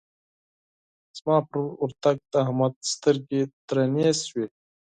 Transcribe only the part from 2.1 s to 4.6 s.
د احمد سترګې درنې شوې.